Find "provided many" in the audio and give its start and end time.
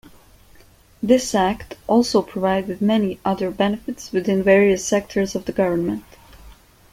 2.23-3.19